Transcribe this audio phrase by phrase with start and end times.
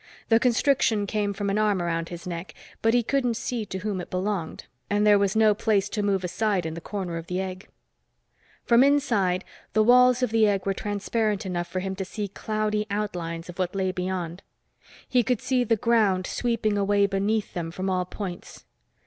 [0.29, 4.01] The constriction came from an arm around his neck, but he couldn't see to whom
[4.01, 7.39] it belonged, and there was no place to move aside in the corner of the
[7.39, 7.67] egg.
[8.65, 12.87] From inside, the walls of the egg were transparent enough for him to see cloudy
[12.89, 14.41] outlines of what lay beyond.
[15.07, 18.65] He could see the ground sweeping away beneath them from all points.